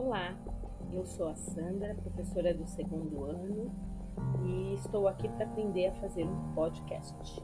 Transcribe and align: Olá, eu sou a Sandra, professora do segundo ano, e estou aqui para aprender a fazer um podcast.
Olá, 0.00 0.32
eu 0.92 1.04
sou 1.04 1.26
a 1.26 1.34
Sandra, 1.34 1.92
professora 1.96 2.54
do 2.54 2.64
segundo 2.68 3.24
ano, 3.24 3.68
e 4.46 4.74
estou 4.74 5.08
aqui 5.08 5.28
para 5.28 5.44
aprender 5.44 5.88
a 5.88 5.92
fazer 5.94 6.22
um 6.22 6.54
podcast. 6.54 7.42